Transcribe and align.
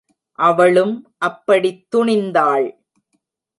அவளும் 0.39 0.93
அப்படித் 1.17 1.95
துணிந்தாள். 1.95 2.67